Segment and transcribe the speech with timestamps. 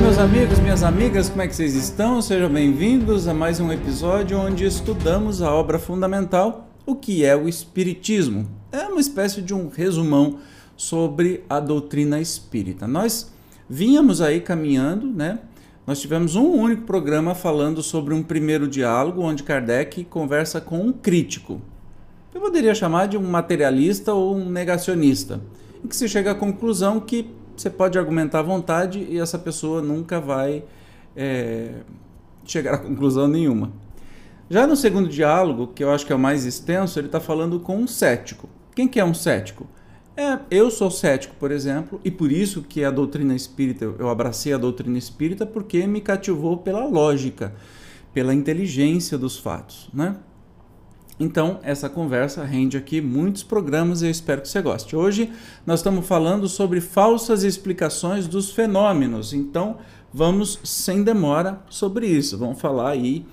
[0.00, 2.22] Meus amigos, minhas amigas, como é que vocês estão?
[2.22, 7.46] Sejam bem-vindos a mais um episódio onde estudamos a obra fundamental, o que é o
[7.46, 8.48] Espiritismo.
[8.72, 10.38] É uma espécie de um resumão
[10.74, 12.88] sobre a doutrina espírita.
[12.88, 13.30] Nós
[13.68, 15.38] vínhamos aí caminhando, né?
[15.86, 20.92] Nós tivemos um único programa falando sobre um primeiro diálogo onde Kardec conversa com um
[20.92, 21.60] crítico.
[22.34, 25.42] Eu poderia chamar de um materialista ou um negacionista,
[25.84, 29.82] em que se chega à conclusão que você pode argumentar à vontade e essa pessoa
[29.82, 30.64] nunca vai
[31.14, 31.82] é,
[32.44, 33.70] chegar a conclusão nenhuma.
[34.48, 37.60] Já no segundo diálogo, que eu acho que é o mais extenso, ele está falando
[37.60, 38.48] com um cético.
[38.74, 39.66] Quem que é um cético?
[40.16, 44.52] É, eu sou cético, por exemplo, e por isso que a doutrina espírita, eu abracei
[44.52, 47.54] a doutrina espírita porque me cativou pela lógica,
[48.12, 50.16] pela inteligência dos fatos, né?
[51.20, 54.96] Então, essa conversa rende aqui muitos programas e eu espero que você goste.
[54.96, 55.30] Hoje
[55.66, 59.34] nós estamos falando sobre falsas explicações dos fenômenos.
[59.34, 59.76] Então,
[60.10, 62.38] vamos sem demora sobre isso.
[62.38, 63.26] Vamos falar aí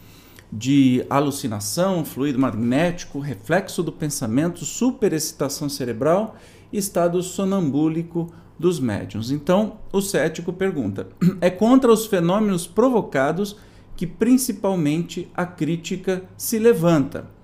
[0.51, 6.35] de alucinação, fluido magnético, reflexo do pensamento, superexcitação cerebral
[6.73, 9.31] e estado sonambúlico dos médiums.
[9.31, 11.07] Então, o cético pergunta:
[11.39, 13.55] é contra os fenômenos provocados
[13.95, 17.36] que principalmente a crítica se levanta.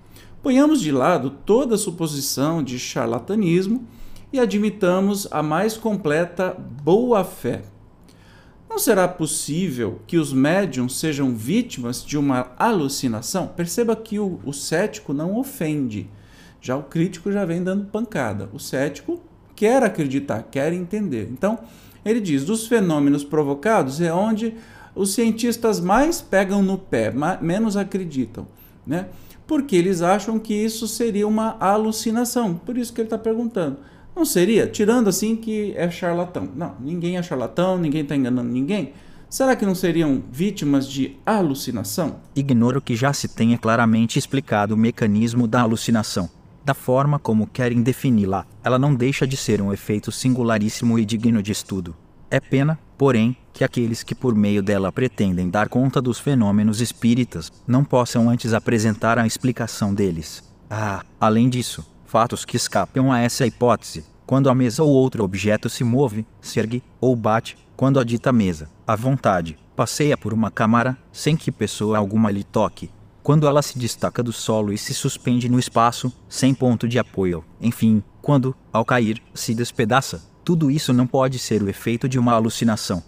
[0.44, 3.82] Ponhamos de lado toda suposição de charlatanismo
[4.30, 7.62] e admitamos a mais completa boa-fé.
[8.68, 13.46] Não será possível que os médiums sejam vítimas de uma alucinação?
[13.46, 16.10] Perceba que o, o cético não ofende,
[16.60, 18.50] já o crítico já vem dando pancada.
[18.52, 19.22] O cético
[19.56, 21.26] quer acreditar, quer entender.
[21.32, 21.58] Então,
[22.04, 24.52] ele diz: dos fenômenos provocados é onde
[24.94, 27.10] os cientistas mais pegam no pé,
[27.40, 28.46] menos acreditam.
[28.86, 29.06] Né?
[29.46, 32.54] Porque eles acham que isso seria uma alucinação.
[32.54, 33.78] Por isso que ele está perguntando.
[34.14, 34.66] Não seria?
[34.66, 36.48] Tirando assim que é charlatão.
[36.54, 38.92] Não, ninguém é charlatão, ninguém está enganando ninguém.
[39.28, 42.20] Será que não seriam vítimas de alucinação?
[42.36, 46.30] Ignoro que já se tenha claramente explicado o mecanismo da alucinação.
[46.64, 51.42] Da forma como querem defini-la, ela não deixa de ser um efeito singularíssimo e digno
[51.42, 51.96] de estudo.
[52.34, 57.52] É pena, porém, que aqueles que por meio dela pretendem dar conta dos fenômenos espíritas
[57.64, 60.42] não possam antes apresentar a explicação deles.
[60.68, 65.70] Ah, além disso, fatos que escapam a essa hipótese, quando a mesa ou outro objeto
[65.70, 70.50] se move, se ergue ou bate, quando a dita mesa, à vontade, passeia por uma
[70.50, 72.90] câmara, sem que pessoa alguma lhe toque,
[73.24, 77.42] quando ela se destaca do solo e se suspende no espaço, sem ponto de apoio,
[77.58, 82.34] enfim, quando, ao cair, se despedaça, tudo isso não pode ser o efeito de uma
[82.34, 83.02] alucinação.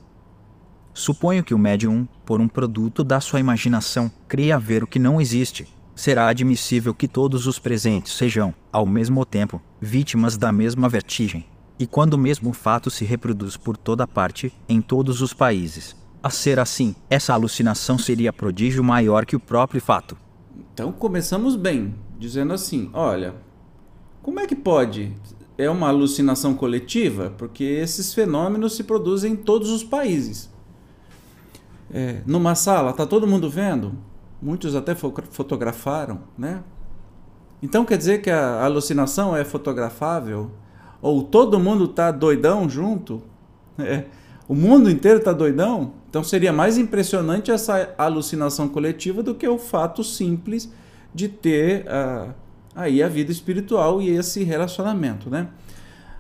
[0.95, 5.21] Suponho que o médium, por um produto da sua imaginação, cria ver o que não
[5.21, 5.69] existe.
[5.95, 11.45] Será admissível que todos os presentes sejam, ao mesmo tempo, vítimas da mesma vertigem.
[11.79, 15.95] E quando o mesmo fato se reproduz por toda parte, em todos os países.
[16.27, 20.17] A ser assim, essa alucinação seria prodígio maior que o próprio fato.
[20.75, 23.37] Então começamos bem, dizendo assim: olha,
[24.25, 25.15] como é que pode
[25.57, 30.51] é uma alucinação coletiva, porque esses fenômenos se produzem em todos os países.
[31.93, 33.93] É, numa sala, está todo mundo vendo?
[34.43, 36.65] Muitos até fotografaram, né?
[37.63, 40.51] Então quer dizer que a alucinação é fotografável?
[41.01, 43.23] Ou todo mundo está doidão junto?
[43.79, 44.07] É,
[44.49, 45.93] o mundo inteiro está doidão?
[46.09, 50.71] Então seria mais impressionante essa alucinação coletiva do que o fato simples
[51.15, 51.85] de ter.
[51.87, 52.33] Uh,
[52.75, 55.49] aí a vida espiritual e esse relacionamento, né?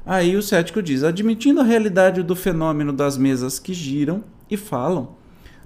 [0.05, 5.11] Aí o cético diz: admitindo a realidade do fenômeno das mesas que giram e falam,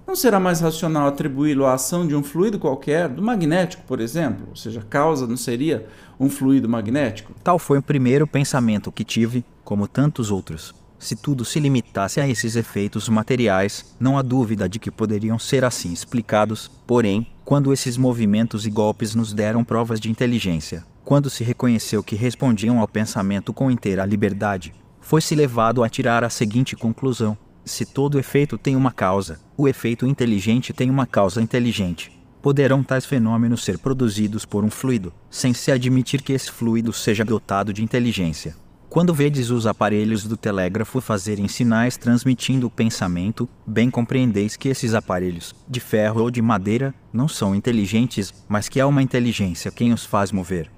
[0.07, 4.47] não será mais racional atribuí-lo à ação de um fluido qualquer, do magnético, por exemplo?
[4.51, 5.87] Ou seja, a causa não seria
[6.19, 7.33] um fluido magnético?
[7.45, 10.75] Tal foi o primeiro pensamento que tive, como tantos outros.
[11.01, 15.65] Se tudo se limitasse a esses efeitos materiais, não há dúvida de que poderiam ser
[15.65, 21.43] assim explicados, porém, quando esses movimentos e golpes nos deram provas de inteligência, quando se
[21.43, 27.37] reconheceu que respondiam ao pensamento com inteira liberdade, foi-se levado a tirar a seguinte conclusão:
[27.65, 32.13] se todo efeito tem uma causa, o efeito inteligente tem uma causa inteligente.
[32.43, 37.25] poderão tais fenômenos ser produzidos por um fluido, sem se admitir que esse fluido seja
[37.25, 38.55] dotado de inteligência.
[38.91, 44.95] Quando vedes os aparelhos do telégrafo fazerem sinais transmitindo o pensamento, bem compreendeis que esses
[44.95, 49.93] aparelhos, de ferro ou de madeira, não são inteligentes, mas que há uma inteligência quem
[49.93, 50.69] os faz mover.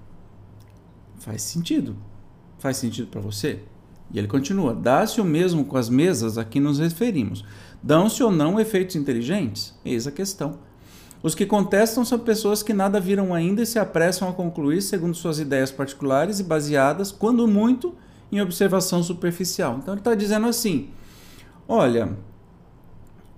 [1.20, 1.96] Faz sentido.
[2.58, 3.60] Faz sentido para você?
[4.10, 7.42] E ele continua: dá-se o mesmo com as mesas a que nos referimos.
[7.82, 9.74] Dão-se ou não efeitos inteligentes?
[9.82, 10.58] Eis a questão.
[11.22, 15.14] Os que contestam são pessoas que nada viram ainda e se apressam a concluir segundo
[15.14, 17.94] suas ideias particulares e baseadas, quando muito,
[18.30, 19.78] em observação superficial.
[19.78, 20.90] Então ele está dizendo assim:
[21.68, 22.16] olha,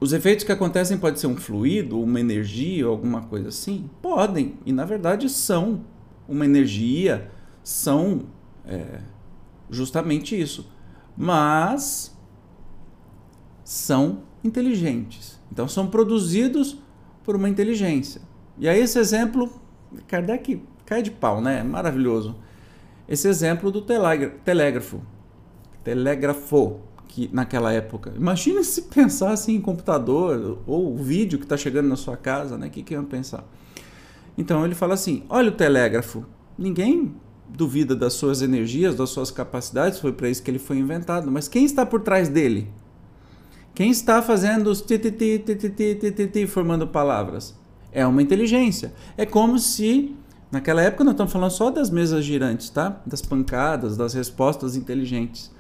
[0.01, 3.91] os efeitos que acontecem podem ser um fluido, uma energia, alguma coisa assim?
[4.01, 5.85] Podem, e na verdade são
[6.27, 7.31] uma energia,
[7.63, 8.23] são
[8.67, 9.01] é,
[9.71, 10.71] justamente isso.
[11.17, 12.17] Mas
[13.63, 15.39] são inteligentes.
[15.51, 16.79] Então são produzidos
[17.25, 18.21] por uma inteligência.
[18.59, 19.51] E aí esse exemplo,
[20.07, 21.63] Kardec cai de pau, né?
[21.63, 22.37] Maravilhoso.
[23.09, 25.03] Esse exemplo do telégrafo,
[25.83, 28.13] telégrafo, que naquela época.
[28.17, 32.67] Imagina se pensasse em computador ou o vídeo que está chegando na sua casa, né?
[32.67, 33.45] O que, que iam pensar?
[34.37, 36.25] Então ele fala assim: olha o telégrafo.
[36.57, 37.15] Ninguém
[37.49, 41.31] duvida das suas energias, das suas capacidades, foi para isso que ele foi inventado.
[41.31, 42.69] Mas quem está por trás dele?
[43.75, 47.55] Quem está fazendo os tititi, tititi, tititi, formando palavras?
[47.91, 48.93] É uma inteligência.
[49.17, 50.15] É como se,
[50.51, 53.01] naquela época, nós estamos falando só das mesas girantes, tá?
[53.05, 55.51] Das pancadas, das respostas inteligentes.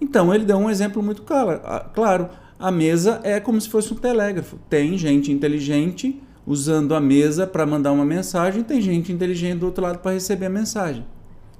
[0.00, 2.30] Então, ele deu um exemplo muito claro.
[2.58, 4.58] A mesa é como se fosse um telégrafo.
[4.70, 9.82] Tem gente inteligente usando a mesa para mandar uma mensagem, tem gente inteligente do outro
[9.82, 11.04] lado para receber a mensagem.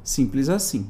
[0.02, 0.88] Simples assim.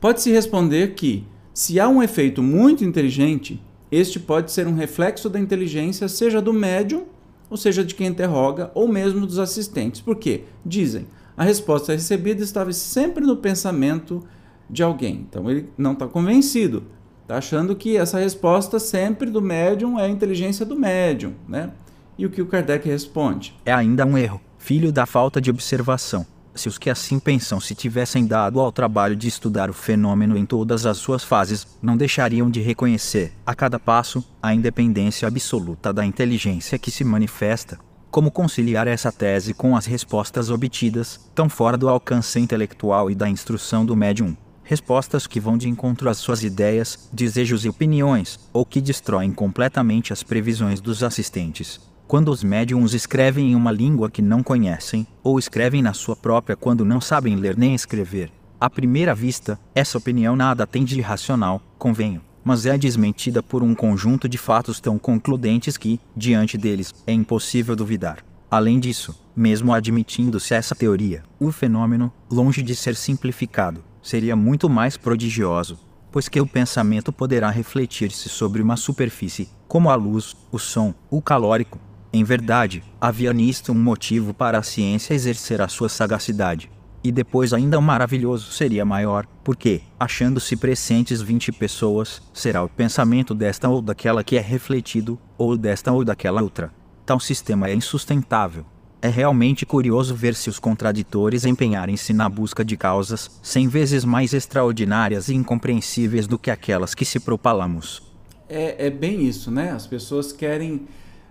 [0.00, 1.26] Pode-se responder que
[1.56, 3.58] se há um efeito muito inteligente,
[3.90, 7.04] este pode ser um reflexo da inteligência, seja do médium,
[7.48, 10.02] ou seja de quem interroga, ou mesmo dos assistentes.
[10.02, 10.42] Por quê?
[10.66, 14.22] Dizem, a resposta recebida estava sempre no pensamento
[14.68, 15.26] de alguém.
[15.26, 16.82] Então ele não está convencido,
[17.22, 21.70] está achando que essa resposta sempre do médium é a inteligência do médium, né?
[22.18, 23.56] E o que o Kardec responde?
[23.64, 26.26] É ainda um erro, filho da falta de observação
[26.56, 30.46] se os que assim pensam se tivessem dado ao trabalho de estudar o fenômeno em
[30.46, 36.04] todas as suas fases, não deixariam de reconhecer, a cada passo, a independência absoluta da
[36.04, 37.78] inteligência que se manifesta.
[38.10, 43.28] Como conciliar essa tese com as respostas obtidas, tão fora do alcance intelectual e da
[43.28, 44.36] instrução do médium?
[44.62, 50.12] Respostas que vão de encontro às suas ideias, desejos e opiniões, ou que destroem completamente
[50.12, 51.80] as previsões dos assistentes.
[52.08, 56.54] Quando os médiums escrevem em uma língua que não conhecem, ou escrevem na sua própria
[56.54, 58.30] quando não sabem ler nem escrever,
[58.60, 63.74] à primeira vista, essa opinião nada tem de irracional, convenho, mas é desmentida por um
[63.74, 68.24] conjunto de fatos tão concludentes que, diante deles, é impossível duvidar.
[68.48, 74.96] Além disso, mesmo admitindo-se essa teoria, o fenômeno, longe de ser simplificado, seria muito mais
[74.96, 75.76] prodigioso,
[76.12, 81.20] pois que o pensamento poderá refletir-se sobre uma superfície, como a luz, o som, o
[81.20, 81.80] calórico,
[82.16, 86.70] em verdade, havia nisto um motivo para a ciência exercer a sua sagacidade.
[87.04, 93.32] E depois ainda o maravilhoso seria maior, porque, achando-se presentes vinte pessoas, será o pensamento
[93.32, 96.72] desta ou daquela que é refletido, ou desta ou daquela outra.
[97.04, 98.64] Tal sistema é insustentável.
[99.00, 104.32] É realmente curioso ver se os contraditores empenharem-se na busca de causas cem vezes mais
[104.34, 108.02] extraordinárias e incompreensíveis do que aquelas que se propalamos.
[108.48, 109.70] É, é bem isso, né?
[109.70, 110.88] As pessoas querem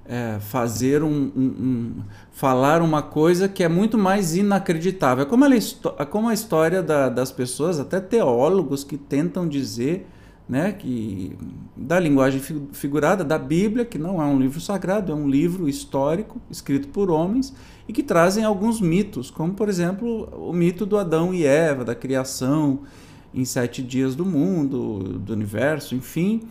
[0.07, 1.95] é, fazer um, um, um,
[2.31, 5.23] falar uma coisa que é muito mais inacreditável.
[5.23, 10.07] É como, ela, é como a história da, das pessoas, até teólogos que tentam dizer
[10.47, 11.35] né, que
[11.75, 12.39] da linguagem
[12.71, 17.09] figurada da Bíblia, que não é um livro sagrado, é um livro histórico escrito por
[17.09, 17.51] homens
[17.87, 21.95] e que trazem alguns mitos, como por exemplo o mito do Adão e Eva, da
[21.95, 22.81] criação
[23.33, 26.43] em sete dias do mundo, do universo, enfim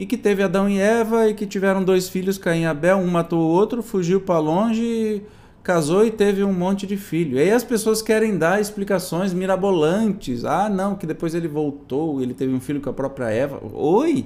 [0.00, 3.06] e que teve Adão e Eva e que tiveram dois filhos, Caim e Abel, um
[3.06, 5.22] matou o outro, fugiu para longe,
[5.62, 7.36] casou e teve um monte de filho.
[7.36, 10.42] E aí as pessoas querem dar explicações mirabolantes.
[10.46, 13.60] Ah, não, que depois ele voltou, ele teve um filho com a própria Eva.
[13.74, 14.24] Oi,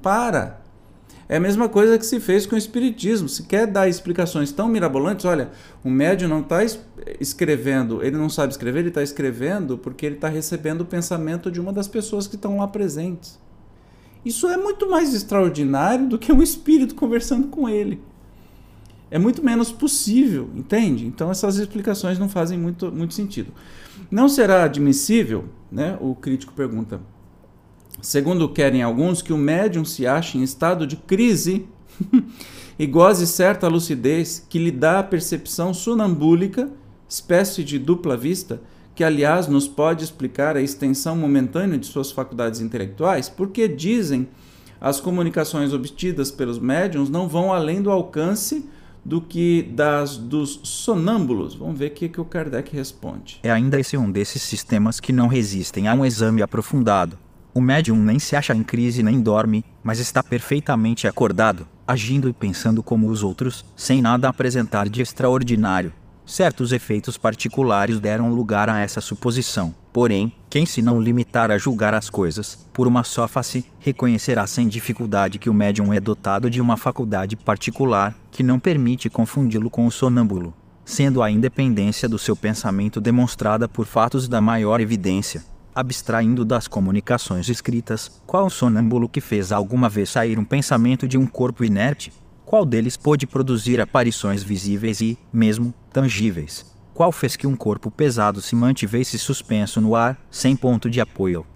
[0.00, 0.62] para.
[1.28, 3.28] É a mesma coisa que se fez com o Espiritismo.
[3.28, 5.50] Se quer dar explicações tão mirabolantes, olha,
[5.84, 6.60] o médium não está
[7.20, 11.60] escrevendo, ele não sabe escrever, ele está escrevendo porque ele está recebendo o pensamento de
[11.60, 13.38] uma das pessoas que estão lá presentes.
[14.24, 18.00] Isso é muito mais extraordinário do que um espírito conversando com ele.
[19.10, 21.06] É muito menos possível, entende?
[21.06, 23.52] Então essas explicações não fazem muito, muito sentido.
[24.10, 25.98] Não será admissível, né?
[26.00, 27.00] O crítico pergunta.
[28.00, 31.66] Segundo querem alguns, que o médium se ache em estado de crise
[32.78, 36.70] e goze certa lucidez que lhe dá a percepção sonambúlica,
[37.08, 38.62] espécie de dupla vista,
[39.00, 44.28] que aliás nos pode explicar a extensão momentânea de suas faculdades intelectuais, porque dizem
[44.78, 48.68] as comunicações obtidas pelos médiums não vão além do alcance
[49.02, 51.54] do que das dos sonâmbulos.
[51.54, 53.40] Vamos ver o que, que o Kardec responde.
[53.42, 57.16] É ainda esse um desses sistemas que não resistem a um exame aprofundado.
[57.54, 62.34] O médium nem se acha em crise nem dorme, mas está perfeitamente acordado, agindo e
[62.34, 65.90] pensando como os outros, sem nada apresentar de extraordinário.
[66.30, 69.74] Certos efeitos particulares deram lugar a essa suposição.
[69.92, 74.68] Porém, quem se não limitar a julgar as coisas por uma só face, reconhecerá sem
[74.68, 79.84] dificuldade que o médium é dotado de uma faculdade particular que não permite confundi-lo com
[79.86, 85.42] o sonâmbulo, sendo a independência do seu pensamento demonstrada por fatos da maior evidência.
[85.74, 91.26] Abstraindo das comunicações escritas, qual sonâmbulo que fez alguma vez sair um pensamento de um
[91.26, 92.12] corpo inerte?
[92.50, 96.66] Qual deles pôde produzir aparições visíveis e, mesmo, tangíveis?
[96.92, 101.46] Qual fez que um corpo pesado se mantivesse suspenso no ar, sem ponto de apoio?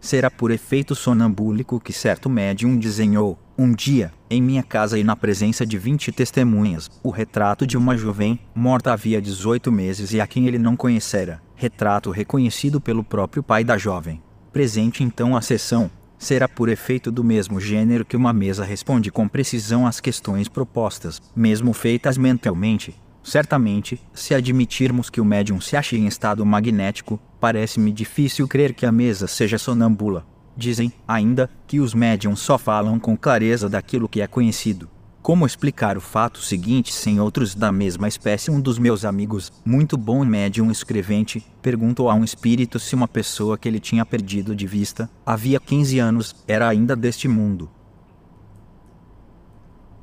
[0.00, 5.14] Será por efeito sonambúlico que certo médium desenhou, um dia, em minha casa e na
[5.14, 10.26] presença de vinte testemunhas, o retrato de uma jovem, morta havia 18 meses e a
[10.26, 14.20] quem ele não conhecera, retrato reconhecido pelo próprio pai da jovem.
[14.52, 15.88] Presente então a sessão,
[16.22, 21.20] será por efeito do mesmo gênero que uma mesa responde com precisão às questões propostas,
[21.34, 22.94] mesmo feitas mentalmente.
[23.24, 28.86] Certamente, se admitirmos que o médium se ache em estado magnético, parece-me difícil crer que
[28.86, 30.24] a mesa seja sonambula.
[30.56, 34.88] Dizem, ainda, que os médiums só falam com clareza daquilo que é conhecido.
[35.22, 38.50] Como explicar o fato seguinte sem outros da mesma espécie?
[38.50, 43.56] Um dos meus amigos, muito bom médium escrevente, perguntou a um espírito se uma pessoa
[43.56, 47.70] que ele tinha perdido de vista, havia 15 anos, era ainda deste mundo.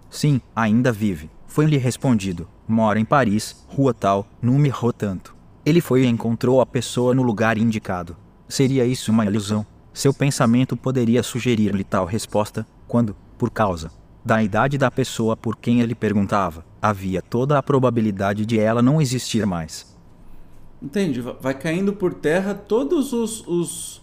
[0.10, 1.30] Sim, ainda vive.
[1.46, 5.36] Foi-lhe respondido: mora em Paris, rua tal, número tanto.
[5.66, 8.16] Ele foi e encontrou a pessoa no lugar indicado.
[8.48, 9.66] Seria isso uma ilusão?
[9.94, 13.99] Seu pensamento poderia sugerir-lhe tal resposta, quando, por causa
[14.30, 19.02] da idade da pessoa por quem ele perguntava, havia toda a probabilidade de ela não
[19.02, 19.98] existir mais.
[20.80, 21.20] Entende?
[21.20, 23.98] Vai caindo por terra todos os, os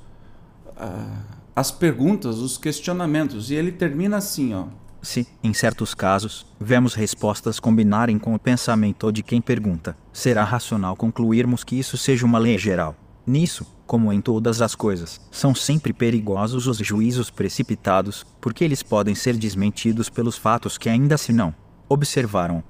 [0.77, 4.65] uh, as perguntas, os questionamentos, e ele termina assim, ó.
[5.01, 10.97] Se, em certos casos, vemos respostas combinarem com o pensamento de quem pergunta, será racional
[10.97, 12.97] concluirmos que isso seja uma lei geral.
[13.25, 19.15] Nisso, como em todas as coisas, são sempre perigosos os juízos precipitados, porque eles podem
[19.15, 21.55] ser desmentidos pelos fatos que ainda se não
[21.89, 22.63] observaram.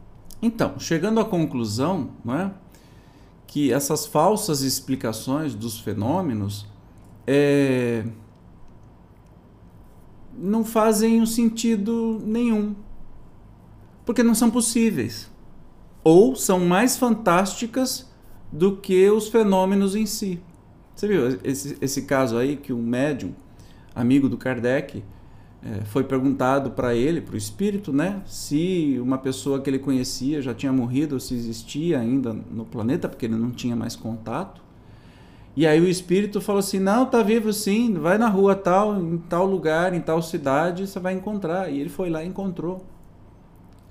[0.42, 2.50] Então, chegando à conclusão, não é,
[3.46, 6.66] que essas falsas explicações dos fenômenos
[7.26, 8.04] é,
[10.36, 12.74] não fazem um sentido nenhum,
[14.04, 15.30] porque não são possíveis,
[16.04, 18.08] ou são mais fantásticas
[18.52, 20.40] do que os fenômenos em si.
[20.96, 23.34] Você viu esse, esse caso aí que um médium,
[23.94, 25.04] amigo do Kardec,
[25.62, 30.40] é, foi perguntado para ele, para o espírito, né, se uma pessoa que ele conhecia
[30.40, 34.62] já tinha morrido ou se existia ainda no planeta, porque ele não tinha mais contato.
[35.54, 39.18] E aí o espírito falou assim: "Não, tá vivo sim, vai na rua tal, em
[39.18, 41.70] tal lugar, em tal cidade, você vai encontrar".
[41.70, 42.84] E ele foi lá e encontrou.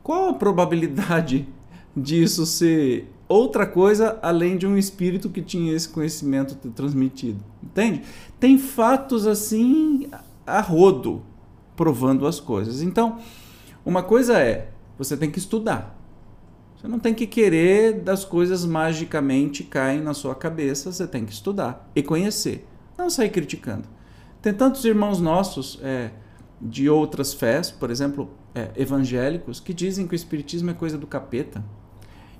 [0.03, 1.47] Qual a probabilidade
[1.95, 7.43] disso ser outra coisa além de um espírito que tinha esse conhecimento transmitido.
[7.63, 8.03] Entende?
[8.39, 10.07] Tem fatos assim
[10.45, 11.23] a rodo
[11.75, 12.81] provando as coisas.
[12.81, 13.19] Então,
[13.85, 15.99] uma coisa é, você tem que estudar.
[16.77, 21.33] Você não tem que querer das coisas magicamente caem na sua cabeça, você tem que
[21.33, 22.67] estudar e conhecer.
[22.97, 23.87] Não sair criticando.
[24.41, 26.11] Tem tantos irmãos nossos é,
[26.61, 31.07] de outras fés, por exemplo, é, evangélicos, que dizem que o espiritismo é coisa do
[31.07, 31.63] capeta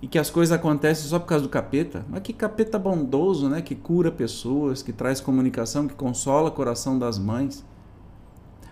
[0.05, 2.05] e que as coisas acontecem só por causa do capeta.
[2.07, 3.59] Mas que capeta bondoso, né?
[3.59, 7.65] Que cura pessoas, que traz comunicação, que consola o coração das mães.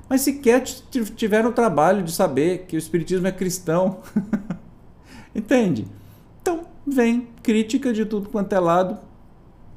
[0.08, 4.02] Mas sequer tiveram o trabalho de saber que o Espiritismo é cristão.
[5.34, 5.88] Entende?
[6.40, 9.00] Então, vem crítica de tudo quanto é lado.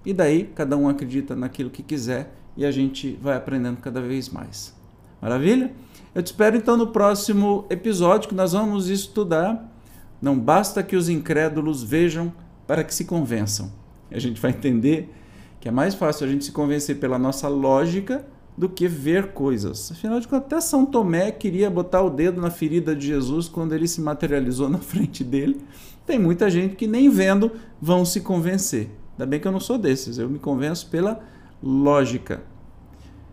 [0.04, 4.28] E daí, cada um acredita naquilo que quiser e a gente vai aprendendo cada vez
[4.28, 4.76] mais.
[5.22, 5.72] Maravilha?
[6.14, 9.72] Eu te espero então no próximo episódio que nós vamos estudar
[10.20, 12.32] não basta que os incrédulos vejam
[12.66, 13.70] para que se convençam.
[14.10, 15.12] A gente vai entender
[15.60, 18.24] que é mais fácil a gente se convencer pela nossa lógica
[18.56, 19.92] do que ver coisas.
[19.92, 23.74] Afinal de contas, até São Tomé queria botar o dedo na ferida de Jesus quando
[23.74, 25.60] ele se materializou na frente dele.
[26.06, 28.90] Tem muita gente que nem vendo vão se convencer.
[29.12, 31.20] Ainda bem que eu não sou desses, eu me convenço pela
[31.62, 32.42] lógica.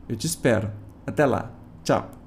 [0.07, 0.71] Eu te espero.
[1.05, 1.51] Até lá.
[1.83, 2.22] Tchau.